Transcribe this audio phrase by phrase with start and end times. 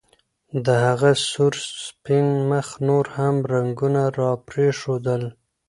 [0.65, 1.53] د هغه سور
[1.85, 5.23] سپین مخ نور هم رنګونه راپرېښودل